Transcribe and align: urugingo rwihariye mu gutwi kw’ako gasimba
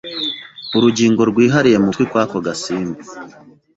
urugingo 0.77 1.21
rwihariye 1.29 1.77
mu 1.79 1.87
gutwi 1.89 2.03
kw’ako 2.09 2.37
gasimba 2.45 3.01